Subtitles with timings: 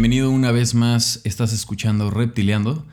[0.00, 2.86] Bienvenido una vez más, estás escuchando Reptiliando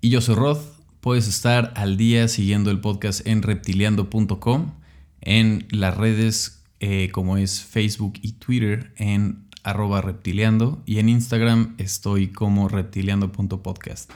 [0.00, 0.58] y yo soy Rod.
[1.00, 4.72] Puedes estar al día siguiendo el podcast en reptiliando.com,
[5.20, 11.76] en las redes eh, como es Facebook y Twitter en arroba reptiliando y en Instagram
[11.78, 14.10] estoy como reptiliando.podcast.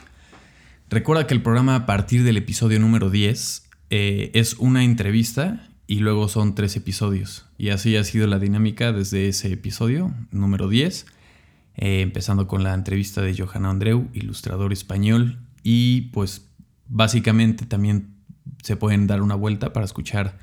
[0.89, 5.99] Recuerda que el programa a partir del episodio número 10 eh, es una entrevista y
[5.99, 7.45] luego son tres episodios.
[7.57, 11.05] Y así ha sido la dinámica desde ese episodio número 10,
[11.75, 16.47] eh, empezando con la entrevista de Johanna Andreu, ilustrador español, y pues
[16.87, 18.15] básicamente también
[18.61, 20.37] se pueden dar una vuelta para escuchar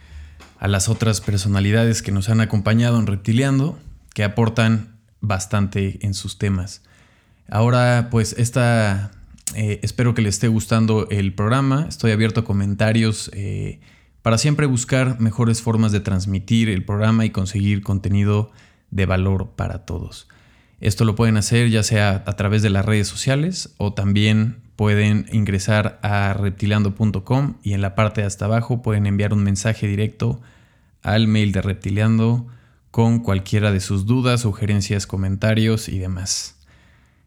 [0.59, 3.79] a las otras personalidades que nos han acompañado en Reptiliando,
[4.15, 6.83] que aportan bastante en sus temas.
[7.49, 9.13] Ahora pues esta...
[9.57, 11.87] Eh, espero que les esté gustando el programa.
[11.89, 13.81] Estoy abierto a comentarios eh,
[14.23, 18.53] para siempre buscar mejores formas de transmitir el programa y conseguir contenido
[18.93, 20.29] de valor para todos.
[20.81, 25.27] Esto lo pueden hacer ya sea a través de las redes sociales o también pueden
[25.31, 30.41] ingresar a reptiliando.com y en la parte de hasta abajo pueden enviar un mensaje directo
[31.03, 32.47] al mail de Reptiliando
[32.91, 36.57] con cualquiera de sus dudas, sugerencias, comentarios y demás.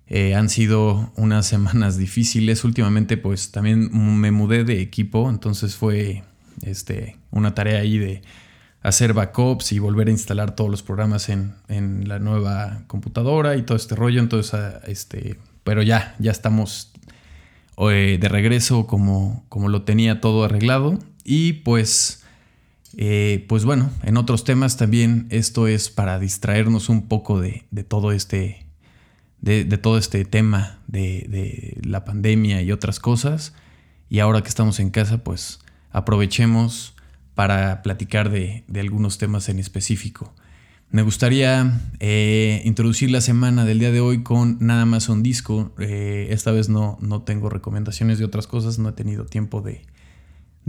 [0.07, 2.63] Eh, han sido unas semanas difíciles.
[2.63, 6.23] Últimamente pues también me mudé de equipo, entonces fue
[6.63, 8.21] este, una tarea ahí de
[8.83, 13.63] hacer backups y volver a instalar todos los programas en, en la nueva computadora y
[13.63, 14.19] todo este rollo.
[14.19, 16.91] Entonces, ah, este, pero ya, ya estamos
[17.77, 20.99] eh, de regreso como, como lo tenía todo arreglado.
[21.23, 22.23] Y pues,
[22.97, 28.11] eh, pues bueno, en otros temas también esto es para distraernos un poco de, todo
[28.11, 28.65] este,
[29.41, 33.53] de, todo este tema de, la pandemia y otras cosas.
[34.09, 35.59] Y ahora que estamos en casa, pues
[35.89, 36.93] aprovechemos
[37.35, 40.33] para platicar de, de algunos temas en específico.
[40.93, 45.73] Me gustaría eh, introducir la semana del día de hoy con nada más un disco.
[45.79, 49.81] Eh, esta vez no, no tengo recomendaciones de otras cosas, no he tenido tiempo de,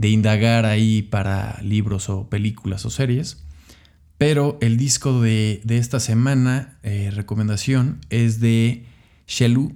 [0.08, 3.44] indagar ahí para libros o películas o series.
[4.16, 8.86] Pero el disco de, esta semana, eh, recomendación, es de
[9.26, 9.74] Shellu,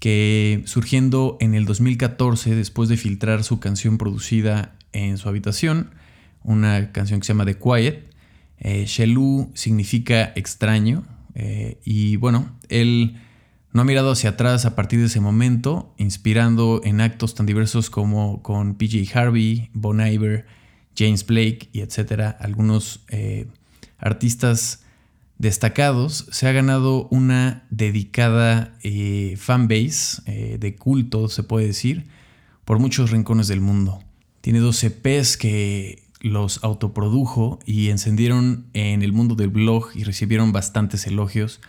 [0.00, 5.90] que surgiendo en el 2014, después de filtrar su canción producida en su habitación,
[6.44, 8.12] una canción que se llama The Quiet,
[8.58, 11.04] eh, Shelu significa extraño
[11.34, 13.20] eh, y bueno, él
[13.72, 17.90] no ha mirado hacia atrás a partir de ese momento, inspirando en actos tan diversos
[17.90, 20.46] como con PJ Harvey, Bon Iver,
[20.96, 23.48] James Blake y etcétera, algunos eh,
[23.98, 24.84] artistas
[25.38, 28.78] destacados, se ha ganado una dedicada
[29.36, 32.06] fanbase de culto, se puede decir,
[32.64, 34.04] por muchos rincones del mundo.
[34.40, 40.52] Tiene dos EPs que los autoprodujo y encendieron en el mundo del blog y recibieron
[40.52, 41.60] bastantes elogios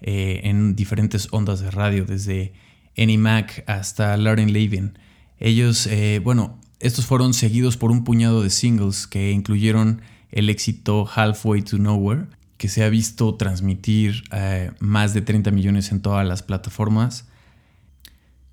[0.00, 2.52] eh, en diferentes ondas de radio, desde
[2.96, 4.98] Annie Mac hasta Lauren Levin.
[5.40, 11.08] Ellos, eh, bueno, estos fueron seguidos por un puñado de singles que incluyeron el éxito
[11.12, 12.26] Halfway to Nowhere,
[12.58, 17.26] que se ha visto transmitir eh, más de 30 millones en todas las plataformas.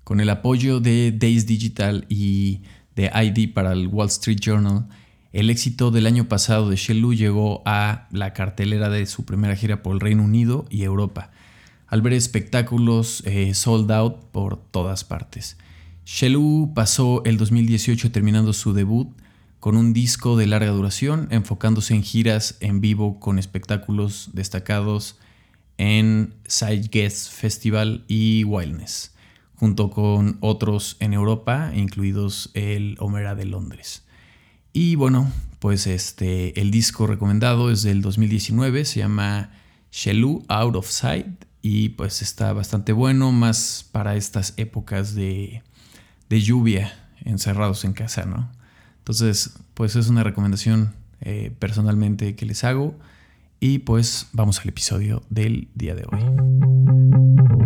[0.04, 2.62] Con el apoyo de Days Digital y
[2.96, 4.88] de ID para el Wall Street Journal,
[5.34, 9.82] el éxito del año pasado de Shelu llegó a la cartelera de su primera gira
[9.82, 11.32] por el Reino Unido y Europa,
[11.88, 15.58] al ver espectáculos eh, sold out por todas partes.
[16.06, 19.08] Shelu pasó el 2018 terminando su debut
[19.58, 25.18] con un disco de larga duración, enfocándose en giras en vivo con espectáculos destacados
[25.78, 29.16] en Side Guest Festival y Wildness,
[29.56, 34.04] junto con otros en Europa, incluidos el Homera de Londres.
[34.76, 35.30] Y bueno,
[35.60, 39.52] pues este, el disco recomendado es del 2019, se llama
[39.92, 45.62] Shelu Out of Sight y pues está bastante bueno, más para estas épocas de,
[46.28, 46.92] lluvia
[47.24, 48.50] encerrados en casa, ¿no?
[48.98, 52.98] Entonces, pues es una recomendación eh, personalmente que les hago
[53.60, 57.63] y pues vamos al episodio del día de hoy.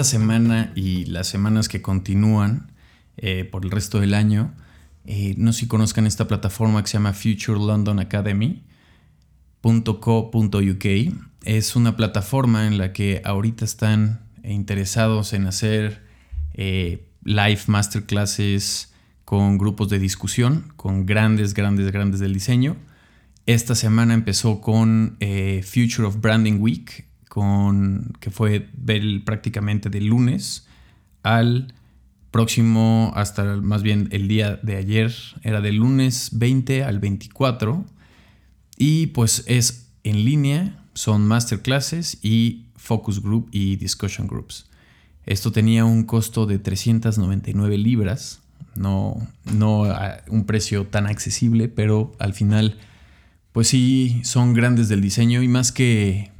[0.00, 2.72] Esta semana y las semanas que continúan
[3.18, 4.54] eh, por el resto del año,
[5.04, 8.64] eh, no sé si conozcan esta plataforma que se llama Future London Academy.co.uk.
[11.44, 16.02] Es una plataforma en la que ahorita están interesados en hacer
[16.54, 18.94] eh, live masterclasses
[19.26, 22.78] con grupos de discusión, con grandes, grandes, grandes del diseño.
[23.44, 25.18] Esta semana empezó con
[25.62, 28.68] Future of Branding Week, con, que fue
[29.24, 30.66] prácticamente del lunes
[31.22, 31.72] al
[32.32, 37.84] próximo, hasta más bien el día de ayer, era del lunes 20 al 24.
[38.76, 44.68] Y pues es en línea, son masterclasses y focus group y discussion groups.
[45.24, 48.40] Esto tenía un costo de 399 libras,
[48.74, 49.16] no,
[49.54, 49.84] no
[50.28, 52.76] un precio tan accesible, pero al final,
[53.52, 56.32] pues sí, son grandes del diseño y más que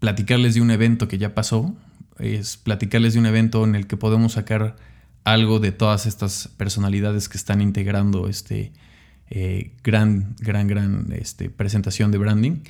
[0.00, 1.74] platicarles de un evento que ya pasó,
[2.18, 4.76] es platicarles de un evento en el que podemos sacar
[5.24, 8.72] algo de todas estas personalidades que están integrando este
[9.30, 12.62] eh, gran, gran, gran este, presentación de branding.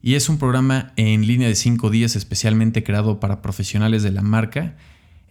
[0.00, 4.22] Y es un programa en línea de cinco días especialmente creado para profesionales de la
[4.22, 4.76] marca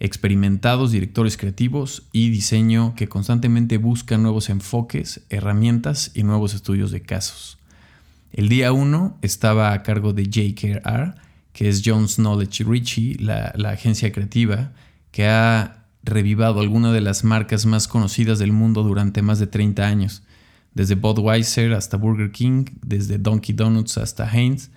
[0.00, 7.02] experimentados directores creativos y diseño que constantemente buscan nuevos enfoques, herramientas y nuevos estudios de
[7.02, 7.58] casos.
[8.32, 11.14] El día 1 estaba a cargo de JKR,
[11.54, 14.72] que es Jones Knowledge Richie, la, la agencia creativa
[15.10, 19.86] que ha revivado algunas de las marcas más conocidas del mundo durante más de 30
[19.86, 20.24] años,
[20.74, 24.70] desde Budweiser hasta Burger King, desde Donkey Donuts hasta Heinz,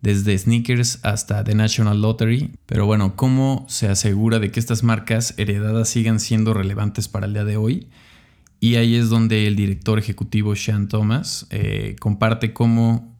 [0.00, 2.52] desde sneakers hasta The National Lottery.
[2.66, 7.34] Pero bueno, ¿cómo se asegura de que estas marcas heredadas sigan siendo relevantes para el
[7.34, 7.88] día de hoy?
[8.60, 13.11] Y ahí es donde el director ejecutivo Sean Thomas eh, comparte cómo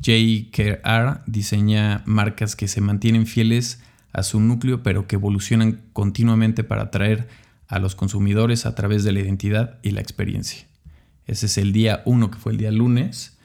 [0.00, 3.80] JKR diseña marcas que se mantienen fieles
[4.12, 7.28] a su núcleo, pero que evolucionan continuamente para atraer
[7.68, 10.66] a los consumidores a través de la identidad y la experiencia.
[11.26, 13.38] Ese es el día 1, que fue el día lunes.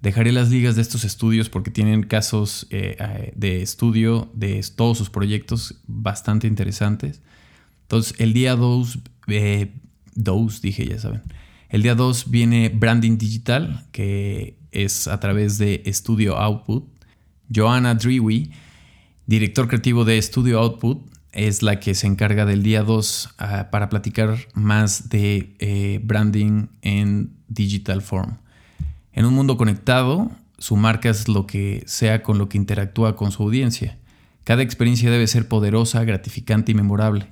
[0.00, 5.10] Dejaré las ligas de estos estudios porque tienen casos eh, de estudio de todos sus
[5.10, 7.20] proyectos bastante interesantes.
[7.82, 8.98] Entonces, el día 2,
[9.28, 9.74] eh,
[10.62, 11.22] dije, ya saben.
[11.68, 16.84] El día 2 viene Branding Digital, que es a través de Studio Output.
[17.54, 18.50] Joanna Drewy,
[19.26, 23.88] director creativo de Studio Output, es la que se encarga del día 2 ah, para
[23.88, 28.38] platicar más de branding en digital form.
[29.12, 33.32] En un mundo conectado, su marca es lo que sea con lo que interactúa con
[33.32, 33.98] su audiencia.
[34.44, 37.26] Cada experiencia debe ser poderosa, gratificante y memorable.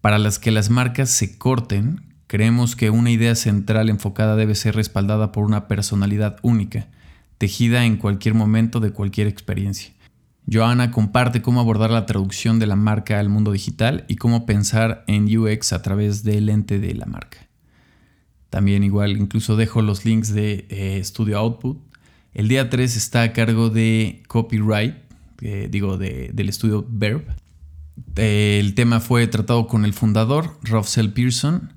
[0.00, 4.74] Para las que las marcas se corten, creemos que una idea central enfocada debe ser
[4.74, 6.88] respaldada por una personalidad única,
[7.38, 9.92] tejida en cualquier momento de cualquier experiencia.
[10.50, 15.04] Joana comparte cómo abordar la traducción de la marca al mundo digital y cómo pensar
[15.08, 17.48] en UX a través del lente de la marca.
[18.48, 21.78] También igual, incluso dejo los links de eh, Studio Output.
[22.32, 24.94] El día 3 está a cargo de Copyright,
[25.68, 27.24] digo, del estudio Verb.
[28.14, 31.72] El tema fue tratado con el fundador, Russell Pearson,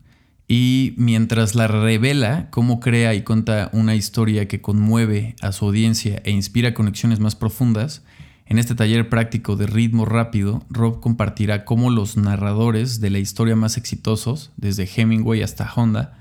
[0.51, 6.23] y mientras la revela cómo crea y cuenta una historia que conmueve a su audiencia
[6.25, 8.01] e inspira conexiones más profundas,
[8.47, 13.55] en este taller práctico de ritmo rápido, Rob compartirá cómo los narradores de la historia
[13.55, 16.17] más exitosos, desde Hemingway hasta Honda,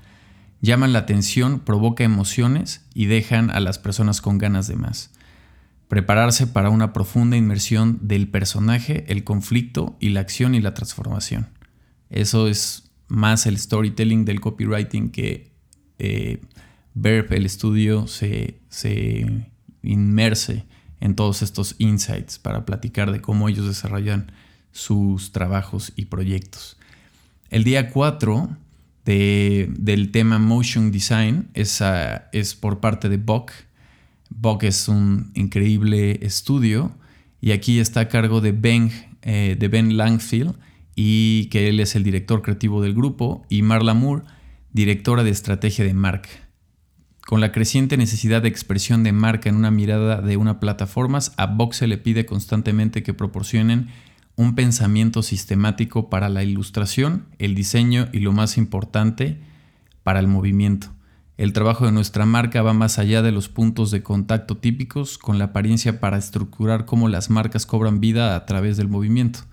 [0.61, 5.09] llaman la atención, provoca emociones y dejan a las personas con ganas de más.
[5.87, 11.49] Prepararse para una profunda inmersión del personaje, el conflicto y la acción y la transformación.
[12.11, 15.51] Eso es más el storytelling del copywriting que
[15.97, 16.39] eh,
[16.95, 19.45] el estudio, se, se
[19.83, 20.65] inmerse
[20.99, 24.31] en todos estos insights para platicar de cómo ellos desarrollan
[24.71, 26.77] sus trabajos y proyectos.
[27.49, 28.57] El día 4
[29.05, 31.81] del tema Motion Design es,
[32.31, 33.51] es por parte de Bock.
[34.29, 36.91] Bock es un increíble estudio
[37.41, 38.91] y aquí está a cargo de Ben,
[39.23, 40.55] eh, de ben Langfield
[41.01, 44.25] y que él es el director creativo del grupo y Marla Moore,
[44.73, 46.27] directora de estrategia de marca.
[47.25, 51.45] Con la creciente necesidad de expresión de marca en una mirada de una plataforma, a
[51.45, 53.87] Bock se le pide constantemente que proporcionen
[54.35, 59.39] un pensamiento sistemático para la ilustración, el diseño y lo más importante,
[60.03, 60.87] para el movimiento.
[61.37, 65.39] El trabajo de nuestra marca va más allá de los puntos de contacto típicos con
[65.39, 69.45] la apariencia para estructurar cómo las marcas cobran vida a través del movimiento.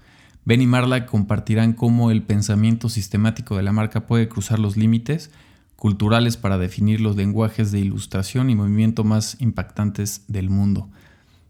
[0.46, 5.32] Ben y Marla compartirán cómo el pensamiento sistemático de la marca puede cruzar los límites
[5.74, 10.88] culturales para definir los lenguajes de ilustración y movimiento más impactantes del mundo.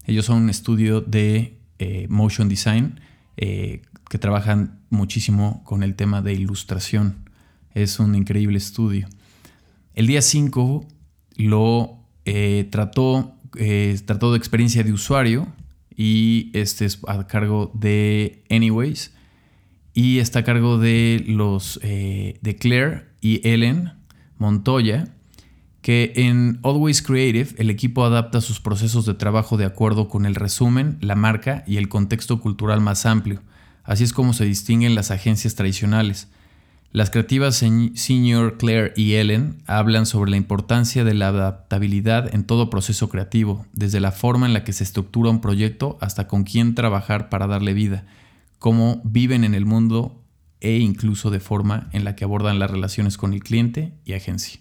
[0.07, 2.99] Ellos son un estudio de eh, motion design
[3.37, 7.29] eh, que trabajan muchísimo con el tema de ilustración.
[7.75, 9.07] Es un increíble estudio.
[9.93, 10.87] El día 5
[11.35, 13.35] lo eh, trató,
[14.07, 15.47] trató de experiencia de usuario
[15.97, 19.13] y este es a cargo de Anyways.
[19.93, 23.93] y está a cargo de los eh, de Claire y Ellen
[24.37, 25.07] Montoya,
[25.81, 30.35] que en Always Creative el equipo adapta sus procesos de trabajo de acuerdo con el
[30.35, 33.41] resumen, la marca y el contexto cultural más amplio.
[33.83, 36.27] Así es como se distinguen las agencias tradicionales.
[36.91, 42.69] Las creativas Senior Claire y Ellen hablan sobre la importancia de la adaptabilidad en todo
[42.69, 46.75] proceso creativo, desde la forma en la que se estructura un proyecto hasta con quién
[46.75, 48.05] trabajar para darle vida,
[48.57, 50.23] cómo viven en el mundo
[50.59, 54.59] e incluso de forma en la que abordan las relaciones con el cliente y agencia.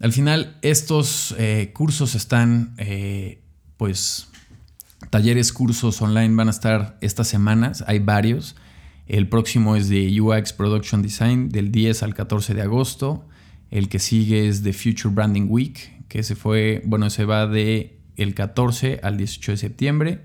[0.00, 3.40] Al final, estos eh, cursos están, eh,
[3.76, 4.28] pues,
[5.10, 8.56] talleres, cursos online van a estar estas semanas, hay varios.
[9.12, 13.28] El próximo es de UX Production Design del 10 al 14 de agosto.
[13.70, 17.98] El que sigue es de Future Branding Week, que se fue, bueno, se va de
[18.16, 20.20] el 14 al 18 de septiembre.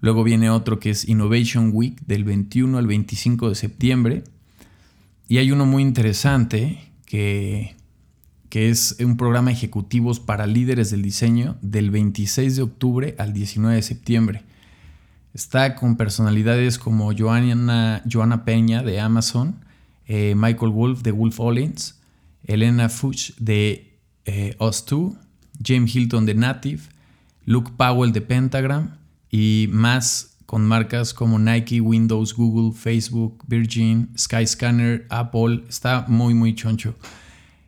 [0.00, 4.24] Luego viene otro que es Innovation Week del 21 al 25 de septiembre.
[5.28, 7.76] Y hay uno muy interesante que,
[8.48, 13.76] que es un programa ejecutivos para líderes del diseño del 26 de octubre al 19
[13.76, 14.42] de septiembre.
[15.34, 18.02] Está con personalidades como Joanna,
[18.44, 19.56] Peña de Amazon,
[20.06, 22.00] eh, Michael Wolf de Wolf Ollins,
[22.44, 25.18] Elena Fuchs de eh, Us2,
[25.60, 26.82] James Hilton de Native,
[27.46, 28.96] Luke Powell de Pentagram,
[29.28, 35.64] y más con marcas como Nike, Windows, Google, Facebook, Virgin, Skyscanner, Apple.
[35.68, 36.94] Está muy, muy choncho.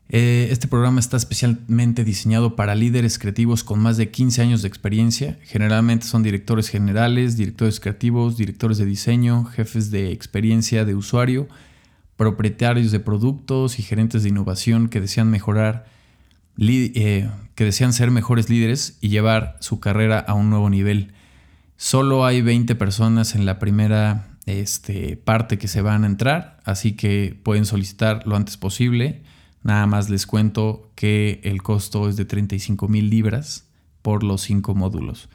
[0.09, 4.69] Eh, este programa está especialmente diseñado para líderes creativos con más de 15 años de
[4.69, 5.39] experiencia.
[5.43, 11.49] Generalmente son directores generales, directores creativos, directores de diseño, jefes de experiencia de usuario,
[12.17, 15.87] propietarios de productos y gerentes de innovación que desean mejorar,
[16.59, 21.13] eh, que desean ser mejores líderes y llevar su carrera a un nuevo nivel.
[21.77, 26.93] Solo hay 20 personas en la primera este, parte que se van a entrar, así
[26.93, 29.23] que pueden solicitar lo antes posible.
[29.67, 33.69] Nada más les cuento que el costo es de 35 mil libras
[34.01, 35.29] por los cinco módulos.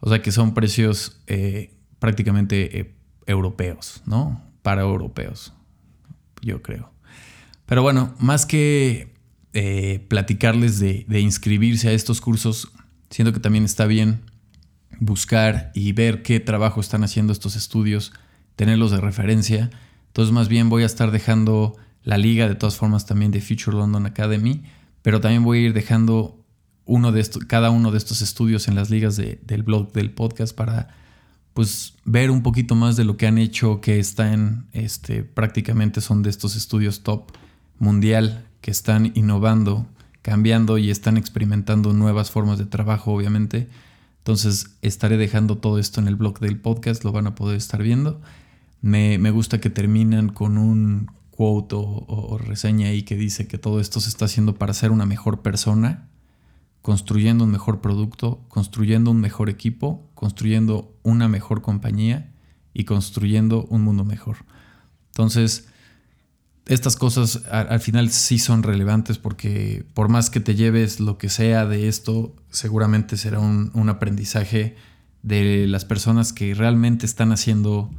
[0.00, 2.94] O sea que son precios eh, prácticamente eh,
[3.26, 4.42] europeos, ¿no?
[4.62, 5.52] Para europeos,
[6.42, 6.90] yo creo.
[7.66, 9.14] Pero bueno, más que
[9.52, 12.72] eh, platicarles de, de inscribirse a estos cursos,
[13.10, 14.22] siento que también está bien
[14.98, 18.12] buscar y ver qué trabajo están haciendo estos estudios,
[18.56, 19.70] tenerlos de referencia.
[20.08, 23.76] Entonces más bien voy a estar dejando la liga de todas formas también de Future
[23.76, 24.62] London Academy,
[25.02, 26.44] pero también voy a ir dejando
[26.84, 30.88] uno de cada uno de estos estudios en las ligas del blog del podcast para
[31.52, 36.22] pues ver un poquito más de lo que han hecho, que están este, prácticamente son
[36.22, 37.32] de estos estudios top
[37.78, 39.86] mundial que están innovando,
[40.22, 43.68] cambiando y están experimentando nuevas formas de trabajo, obviamente
[44.28, 47.82] entonces estaré dejando todo esto en el blog del podcast, lo van a poder estar
[47.82, 48.20] viendo.
[48.82, 54.00] Me, gusta que terminan con un quote o, reseña ahí que dice que todo esto
[54.00, 56.08] se está haciendo para ser una mejor persona,
[56.82, 62.32] construyendo un mejor producto, construyendo un mejor equipo, construyendo una mejor compañía
[62.74, 64.38] y construyendo un mundo mejor.
[65.12, 65.68] Entonces,
[66.66, 71.28] estas cosas al, final sí son relevantes porque por más que te lleves lo que
[71.28, 74.74] sea de esto, seguramente será un, aprendizaje
[75.22, 77.92] de las personas que realmente están haciendo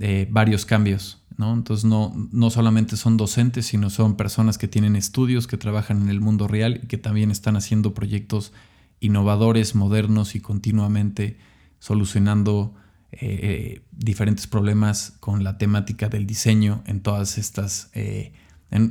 [0.00, 1.22] eh, varios cambios.
[1.38, 6.08] Entonces no, no solamente son docentes, sino son personas que tienen estudios, que trabajan en
[6.08, 8.52] el mundo real y que también están haciendo proyectos
[9.00, 11.38] innovadores, modernos y continuamente
[11.78, 12.74] solucionando
[13.12, 18.32] eh, diferentes problemas con la temática del diseño en todas estas, eh,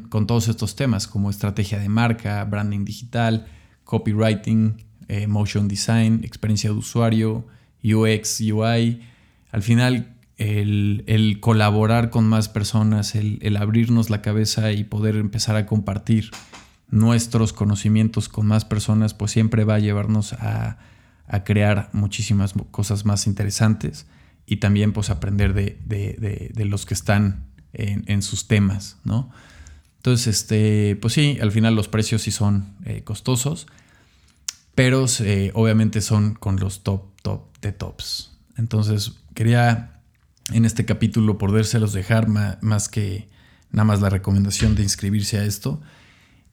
[0.09, 3.45] con todos estos temas como estrategia de marca, branding digital,
[3.83, 7.45] copywriting, eh, motion design, experiencia de usuario,
[7.83, 9.01] UX, UI.
[9.51, 15.65] Al final, el, colaborar con más personas, el, abrirnos la cabeza y poder empezar a
[15.65, 16.31] compartir
[16.89, 20.77] nuestros conocimientos con más personas, pues siempre va a llevarnos a,
[21.27, 24.05] a crear muchísimas cosas más interesantes
[24.45, 29.29] y también pues aprender de, los que están en, sus temas, ¿no?
[29.97, 33.67] Entonces, este, pues sí, al final los precios sí son eh, costosos,
[34.73, 38.31] pero eh, obviamente son con los top, top de tops.
[38.55, 39.96] Entonces, quería
[40.53, 43.27] en este capítulo podérselos dejar más que
[43.71, 45.81] nada más la recomendación de inscribirse a esto.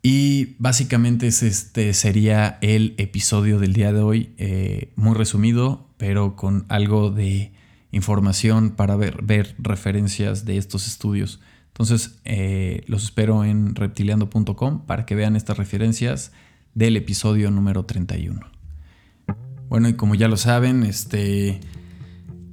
[0.02, 6.66] Y básicamente este sería el episodio del día de hoy, eh, muy resumido, pero con
[6.68, 7.52] algo de
[7.90, 11.40] información para ver, referencias de estos estudios.
[11.68, 16.32] Entonces, eh, los espero en reptiliando.com para que vean estas referencias
[16.74, 18.40] del episodio número 31.
[19.70, 21.60] Bueno, y como ya lo saben, este,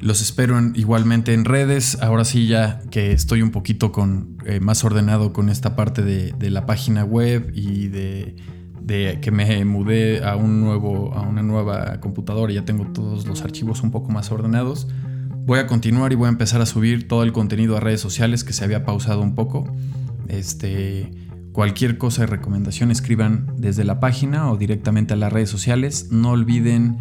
[0.01, 1.99] Los espero igualmente en redes.
[2.01, 6.49] Ahora sí, ya que estoy un poquito con, eh, más ordenado con esta parte de,
[6.49, 8.35] la página web y de,
[9.21, 13.83] que me mudé a, un nuevo, a una nueva computadora ya tengo todos los archivos
[13.83, 14.87] un poco más ordenados.
[15.45, 18.43] Voy a continuar y voy a empezar a subir todo el contenido a redes sociales
[18.43, 19.71] que se había pausado un poco.
[20.27, 21.11] Este,
[21.51, 26.07] cualquier cosa de recomendación escriban desde la página o directamente a las redes sociales.
[26.11, 26.97] No olviden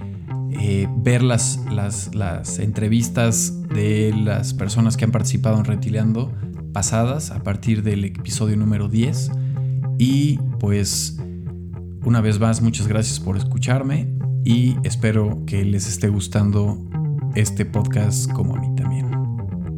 [0.53, 6.33] eh, ver las, las, entrevistas de las personas que han participado en Retileando
[6.73, 9.31] pasadas a partir del episodio número 10.
[9.99, 11.19] Y pues
[12.05, 14.15] una vez más, muchas gracias por escucharme
[14.45, 16.79] y espero que les esté gustando
[17.35, 19.11] este podcast como a mí también.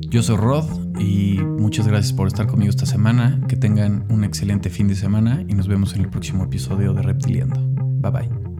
[0.08, 0.66] Yo soy Rod
[0.98, 3.40] y muchas gracias por estar conmigo esta semana.
[3.48, 7.02] Que tengan un excelente fin de semana y nos vemos en el próximo episodio de
[7.02, 7.60] Reptiliando.
[8.00, 8.51] Bye bye.